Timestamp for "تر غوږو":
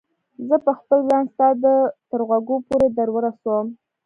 2.09-2.57